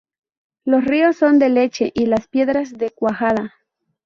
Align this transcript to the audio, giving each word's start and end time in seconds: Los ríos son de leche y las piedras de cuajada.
Los 0.65 0.83
ríos 0.83 1.17
son 1.17 1.37
de 1.37 1.49
leche 1.49 1.91
y 1.93 2.07
las 2.07 2.27
piedras 2.27 2.73
de 2.73 2.89
cuajada. 2.89 3.53